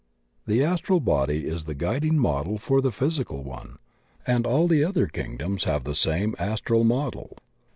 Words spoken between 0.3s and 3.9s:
The astral body is the guiding model for the physical one,